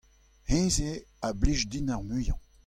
hennezh 0.49 0.79
eo 0.89 0.99
a 1.27 1.27
blij 1.39 1.61
din 1.71 1.91
ar 1.93 2.01
muiañ. 2.07 2.39